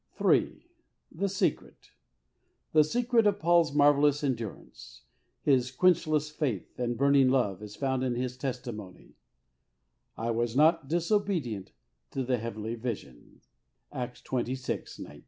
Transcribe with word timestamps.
III. 0.19 0.65
The 1.11 1.29
secret. 1.29 1.91
The 2.73 2.83
secret 2.83 3.27
of 3.27 3.37
Paul's 3.37 3.71
marvellous 3.71 4.23
endur 4.23 4.59
ance, 4.59 5.03
his 5.43 5.69
quenchless 5.71 6.31
faith 6.31 6.79
and 6.79 6.97
burning 6.97 7.29
love 7.29 7.61
is 7.61 7.75
found 7.75 8.03
in 8.03 8.15
his 8.15 8.35
testimony," 8.35 9.13
I 10.17 10.31
was 10.31 10.55
not 10.55 10.87
disobedient 10.87 11.71
to 12.09 12.23
the 12.23 12.39
heavenly 12.39 12.73
vision" 12.73 13.41
{Acts 13.91 14.23
xxvi. 14.23 15.19